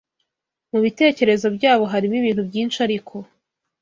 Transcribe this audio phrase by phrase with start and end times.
[0.71, 3.15] Mu bitekerezo byabo harimo ibintu byinshi ariko